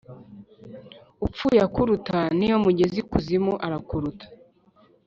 [1.25, 4.25] Upfuye akuruta niyo mugeze ikuzimu arakuruta.